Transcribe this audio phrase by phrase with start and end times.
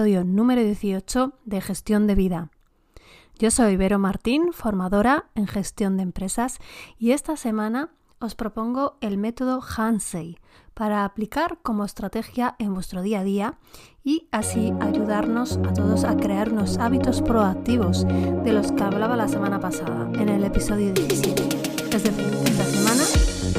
[0.00, 2.48] episodio número 18 de Gestión de Vida.
[3.38, 6.56] Yo soy Vero Martín, formadora en gestión de empresas,
[6.98, 10.38] y esta semana os propongo el método Hansei
[10.72, 13.58] para aplicar como estrategia en vuestro día a día
[14.02, 19.28] y así ayudarnos a todos a crear unos hábitos proactivos de los que hablaba la
[19.28, 21.42] semana pasada en el episodio 17.
[21.94, 23.04] Es decir, esta semana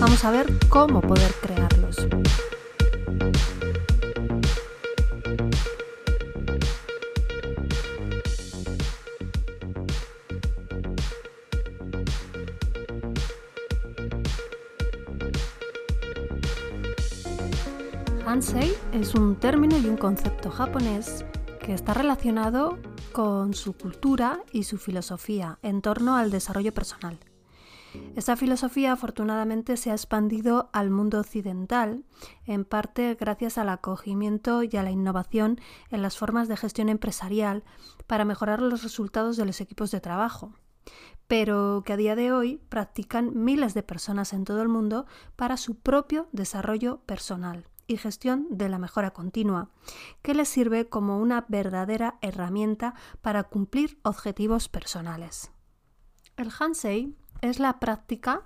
[0.00, 1.96] vamos a ver cómo poder crearlos.
[18.28, 21.24] Hansei es un término y un concepto japonés
[21.60, 22.78] que está relacionado
[23.10, 27.18] con su cultura y su filosofía en torno al desarrollo personal.
[28.16, 32.04] Esta filosofía afortunadamente se ha expandido al mundo occidental,
[32.44, 37.64] en parte gracias al acogimiento y a la innovación en las formas de gestión empresarial
[38.06, 40.52] para mejorar los resultados de los equipos de trabajo,
[41.28, 45.56] pero que a día de hoy practican miles de personas en todo el mundo para
[45.56, 49.70] su propio desarrollo personal y gestión de la mejora continua,
[50.22, 55.50] que les sirve como una verdadera herramienta para cumplir objetivos personales.
[56.36, 58.42] El Hansei es la práctica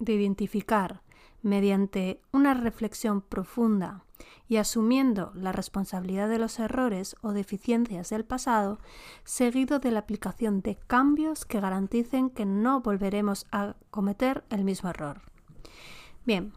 [0.00, 1.02] de identificar
[1.42, 4.04] mediante una reflexión profunda
[4.48, 8.78] y asumiendo la responsabilidad de los errores o deficiencias del pasado,
[9.24, 14.90] seguido de la aplicación de cambios que garanticen que no volveremos a cometer el mismo
[14.90, 15.20] error.
[16.24, 16.52] Bien,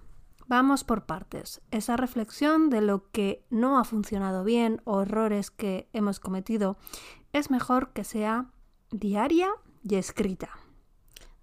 [0.50, 1.61] Vamos por partes.
[1.69, 6.75] Esa reflexión de lo que no ha funcionado bien o errores que hemos cometido
[7.33, 8.50] es mejor que sea
[8.89, 9.52] diaria
[9.83, 10.50] y escrita.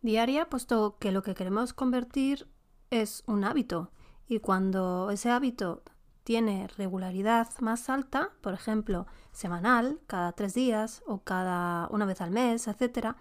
[0.02, 2.48] Diaria, puesto que lo que queremos convertir
[2.90, 3.92] es un hábito
[4.26, 5.84] y cuando ese hábito
[6.26, 12.32] tiene regularidad más alta, por ejemplo, semanal, cada tres días o cada una vez al
[12.32, 13.14] mes, etc.,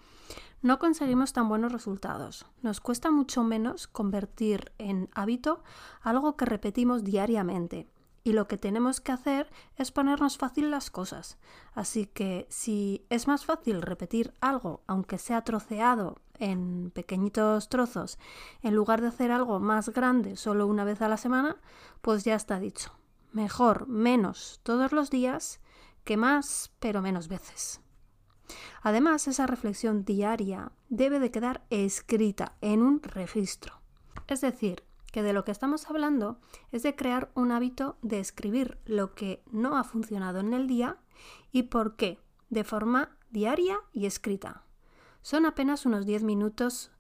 [0.64, 2.48] no conseguimos tan buenos resultados.
[2.64, 5.64] Nos cuesta mucho menos convertir en hábito
[6.02, 7.88] algo que repetimos diariamente.
[8.24, 11.38] Y lo que tenemos que hacer es ponernos fácil las cosas.
[11.76, 18.18] Así que si es más fácil repetir algo, aunque sea troceado en pequeñitos trozos,
[18.62, 21.58] en lugar de hacer algo más grande solo una vez a la semana,
[22.02, 22.92] pues ya está dicho.
[23.32, 25.60] Mejor menos todos los días
[26.04, 27.82] que más pero menos veces.
[28.82, 33.82] Además, esa reflexión diaria debe de quedar escrita en un registro.
[34.28, 36.40] Es decir, que de lo que estamos hablando
[36.72, 40.98] es de crear un hábito de escribir lo que no ha funcionado en el día
[41.52, 42.20] y por qué,
[42.50, 44.65] de forma diaria y escrita.
[45.26, 46.92] Son apenas unos 10 minutos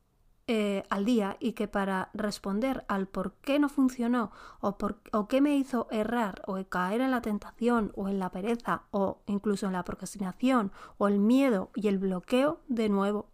[0.47, 4.31] eh, al día y que para responder al por qué no funcionó
[4.61, 8.31] o, por, o qué me hizo errar o caer en la tentación o en la
[8.31, 13.29] pereza o incluso en la procrastinación o el miedo y el bloqueo de nuevo.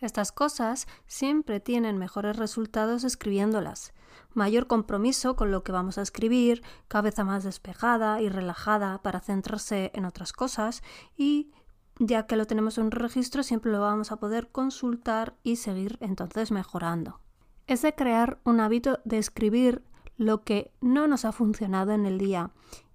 [0.00, 3.92] Estas cosas siempre tienen mejores resultados escribiéndolas,
[4.34, 9.90] mayor compromiso con lo que vamos a escribir, cabeza más despejada y relajada para centrarse
[9.94, 10.82] en otras cosas
[11.16, 11.50] y
[11.98, 15.98] ya que lo tenemos en un registro, siempre lo vamos a poder consultar y seguir
[16.00, 17.20] entonces mejorando.
[17.66, 19.82] Es de crear un hábito de escribir
[20.16, 22.50] lo que no nos ha funcionado en el día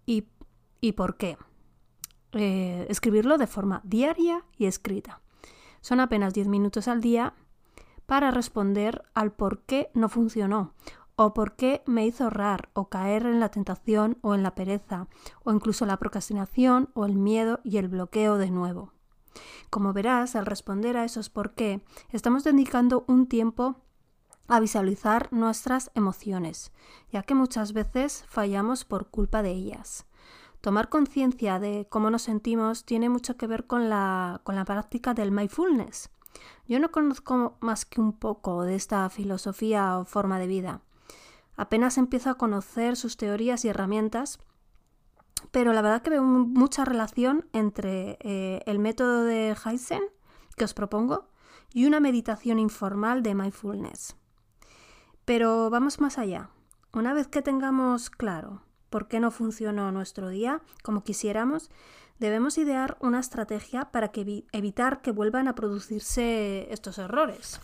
[0.05, 0.25] y,
[0.93, 1.37] por qué.
[2.33, 5.21] Eh, escribirlo de forma diaria y escrita.
[5.81, 7.35] Son apenas 10 minutos al día
[8.05, 10.73] para responder al por qué no funcionó
[11.15, 15.07] o por qué me hizo errar o caer en la tentación o en la pereza
[15.43, 18.93] o incluso la procrastinación o el miedo y el bloqueo de nuevo.
[19.69, 23.77] Como verás, al responder a esos por qué, estamos dedicando un tiempo
[24.47, 26.71] a visualizar nuestras emociones,
[27.11, 30.05] ya que muchas veces fallamos por culpa de ellas.
[30.61, 35.13] Tomar conciencia de cómo nos sentimos tiene mucho que ver con la, con la práctica
[35.13, 36.09] del mindfulness.
[36.67, 40.81] Yo no conozco más que un poco de esta filosofía o forma de vida.
[41.55, 44.39] Apenas empiezo a conocer sus teorías y herramientas,
[45.51, 50.03] pero la verdad que veo mucha relación entre eh, el método de Heisen
[50.55, 51.29] que os propongo
[51.73, 54.15] y una meditación informal de mindfulness.
[55.25, 56.49] Pero vamos más allá.
[56.93, 61.71] Una vez que tengamos claro por qué no funcionó nuestro día como quisiéramos,
[62.19, 64.11] debemos idear una estrategia para
[64.51, 67.59] evitar que vuelvan a producirse estos errores.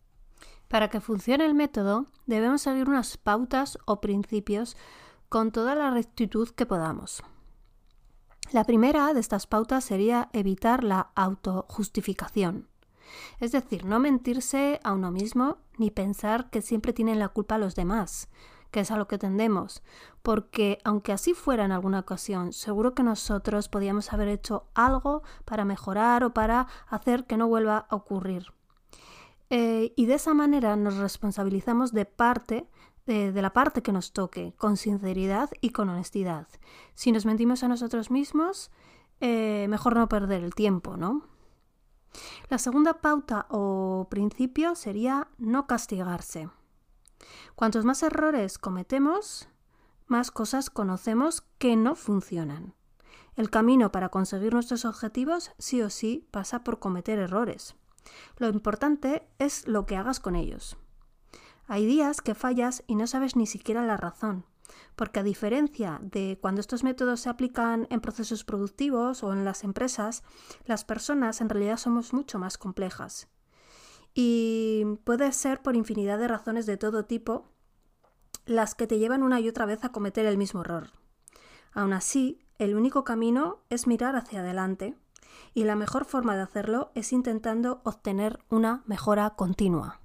[0.70, 4.78] Para que funcione el método, debemos seguir unas pautas o principios
[5.28, 7.24] con toda la rectitud que podamos.
[8.52, 12.68] La primera de estas pautas sería evitar la autojustificación.
[13.40, 17.74] Es decir, no mentirse a uno mismo ni pensar que siempre tienen la culpa los
[17.74, 18.30] demás,
[18.70, 19.82] que es a lo que tendemos,
[20.22, 25.66] porque aunque así fuera en alguna ocasión, seguro que nosotros podíamos haber hecho algo para
[25.66, 28.54] mejorar o para hacer que no vuelva a ocurrir.
[29.50, 32.68] Eh, y de esa manera nos responsabilizamos de parte
[33.06, 36.48] de, la parte que nos toque, con sinceridad y con honestidad.
[36.94, 38.70] Si nos mentimos a nosotros mismos,
[39.20, 41.24] eh, mejor no perder el tiempo, ¿no?
[42.50, 46.50] La segunda pauta o principio sería no castigarse.
[47.56, 49.50] Cuantos más errores cometemos,
[50.06, 52.76] más cosas conocemos que no funcionan.
[53.36, 57.76] El camino para conseguir nuestros objetivos sí o sí pasa por cometer errores.
[58.38, 60.78] Lo importante es lo que hagas con ellos.
[61.68, 64.46] Hay días que fallas y no sabes ni siquiera la razón,
[64.96, 69.64] porque a diferencia de cuando estos métodos se aplican en procesos productivos o en las
[69.64, 70.24] empresas,
[70.66, 73.28] las personas en realidad somos mucho más complejas.
[74.14, 77.46] Y puede ser por infinidad de razones de todo tipo
[78.46, 80.92] las que te llevan una y otra vez a cometer el mismo error.
[81.72, 84.98] Aún así, el único camino es mirar hacia adelante,
[85.54, 90.00] y la mejor forma de hacerlo es intentando obtener una mejora continua.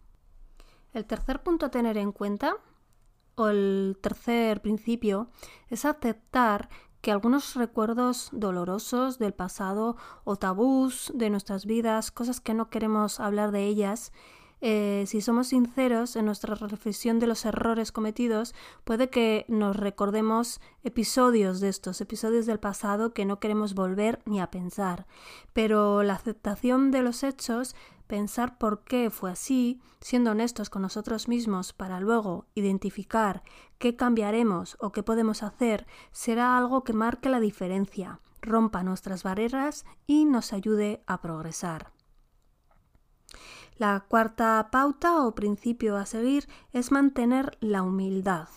[0.93, 2.57] El tercer punto a tener en cuenta,
[3.35, 5.29] o el tercer principio,
[5.69, 6.69] es aceptar
[7.01, 13.21] que algunos recuerdos dolorosos del pasado o tabús de nuestras vidas, cosas que no queremos
[13.21, 14.13] hablar de ellas,
[14.67, 20.59] eh, si somos sinceros en nuestra reflexión de los errores cometidos, puede que nos recordemos
[20.83, 25.07] episodios de estos, episodios del pasado que no queremos volver ni a pensar.
[25.53, 27.77] Pero la aceptación de los hechos
[28.07, 33.43] pensar por qué fue así, siendo honestos con nosotros mismos para luego identificar
[33.77, 39.85] qué cambiaremos o qué podemos hacer, será algo que marque la diferencia, rompa nuestras barreras
[40.07, 41.93] y nos ayude a progresar.
[43.77, 48.49] La cuarta pauta o principio a seguir es mantener la humildad,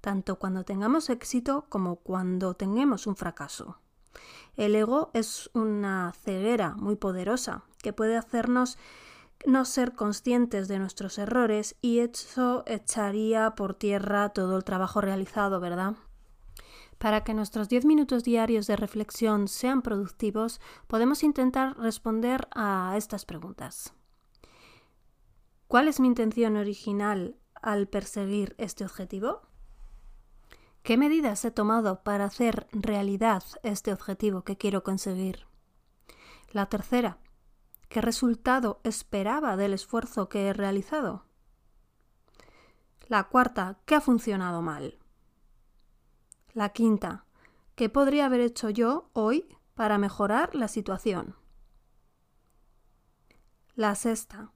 [0.00, 3.78] tanto cuando tengamos éxito como cuando tengamos un fracaso.
[4.56, 8.78] El ego es una ceguera muy poderosa que puede hacernos
[9.44, 15.60] no ser conscientes de nuestros errores y eso echaría por tierra todo el trabajo realizado,
[15.60, 15.96] ¿verdad?
[16.98, 23.24] Para que nuestros 10 minutos diarios de reflexión sean productivos, podemos intentar responder a estas
[23.24, 23.92] preguntas.
[25.72, 29.40] ¿Cuál es mi intención original al perseguir este objetivo?
[30.82, 35.46] ¿Qué medidas he tomado para hacer realidad este objetivo que quiero conseguir?
[36.50, 37.16] La tercera,
[37.88, 41.24] ¿qué resultado esperaba del esfuerzo que he realizado?
[43.08, 44.98] La cuarta, ¿qué ha funcionado mal?
[46.52, 47.24] La quinta,
[47.76, 51.34] ¿qué podría haber hecho yo hoy para mejorar la situación?
[53.74, 54.52] La sexta,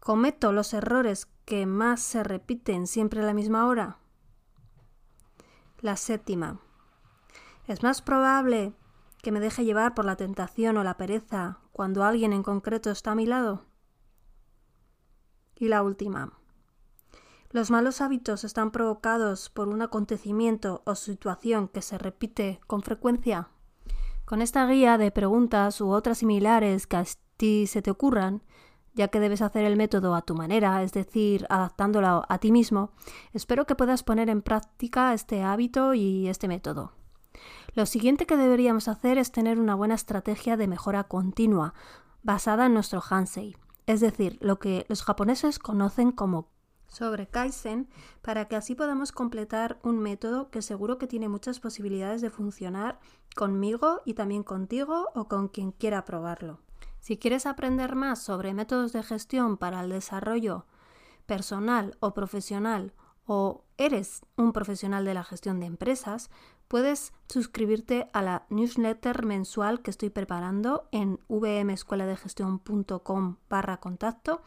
[0.00, 3.98] ¿Cometo los errores que más se repiten siempre a la misma hora?
[5.80, 6.58] La séptima.
[7.66, 8.72] Es más probable
[9.22, 13.12] que me deje llevar por la tentación o la pereza cuando alguien en concreto está
[13.12, 13.66] a mi lado.
[15.54, 16.32] Y la última.
[17.50, 23.50] Los malos hábitos están provocados por un acontecimiento o situación que se repite con frecuencia.
[24.24, 27.04] Con esta guía de preguntas u otras similares que a
[27.36, 28.42] ti se te ocurran,
[29.00, 32.90] ya que debes hacer el método a tu manera, es decir, adaptándolo a ti mismo,
[33.32, 36.92] espero que puedas poner en práctica este hábito y este método.
[37.74, 41.72] Lo siguiente que deberíamos hacer es tener una buena estrategia de mejora continua,
[42.22, 46.50] basada en nuestro Hansei, es decir, lo que los japoneses conocen como
[46.86, 47.88] sobre Kaizen,
[48.20, 53.00] para que así podamos completar un método que seguro que tiene muchas posibilidades de funcionar
[53.34, 56.58] conmigo y también contigo o con quien quiera probarlo.
[57.00, 60.66] Si quieres aprender más sobre métodos de gestión para el desarrollo
[61.26, 62.92] personal o profesional
[63.24, 66.30] o eres un profesional de la gestión de empresas,
[66.68, 74.42] puedes suscribirte a la newsletter mensual que estoy preparando en vmescueladegestión.com barra contacto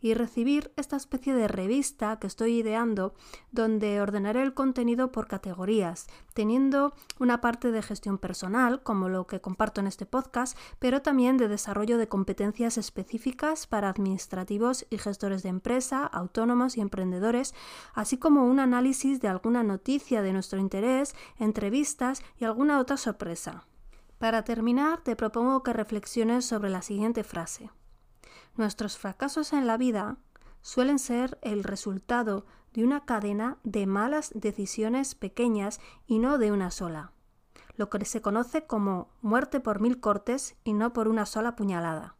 [0.00, 3.14] y recibir esta especie de revista que estoy ideando
[3.50, 9.40] donde ordenaré el contenido por categorías, teniendo una parte de gestión personal, como lo que
[9.40, 15.42] comparto en este podcast, pero también de desarrollo de competencias específicas para administrativos y gestores
[15.42, 17.54] de empresa, autónomos y emprendedores,
[17.94, 23.66] así como un análisis de alguna noticia de nuestro interés, entrevistas y alguna otra sorpresa.
[24.18, 27.70] Para terminar, te propongo que reflexiones sobre la siguiente frase.
[28.56, 30.16] Nuestros fracasos en la vida
[30.62, 36.70] suelen ser el resultado de una cadena de malas decisiones pequeñas y no de una
[36.70, 37.12] sola,
[37.76, 42.16] lo que se conoce como muerte por mil cortes y no por una sola puñalada.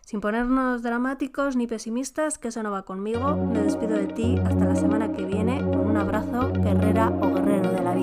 [0.00, 4.66] Sin ponernos dramáticos ni pesimistas, que eso no va conmigo, me despido de ti hasta
[4.66, 7.94] la semana que viene con un abrazo guerrera o guerrero de la